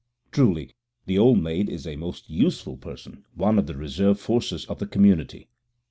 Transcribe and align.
Truly, 0.31 0.73
the 1.05 1.19
old 1.19 1.43
maid 1.43 1.69
is 1.69 1.85
a 1.85 1.95
most 1.95 2.27
useful 2.27 2.75
person, 2.75 3.23
one 3.35 3.59
of 3.59 3.67
the 3.67 3.77
reserve 3.77 4.19
forces 4.19 4.65
of 4.65 4.79
the 4.79 4.87
community. 4.87 5.47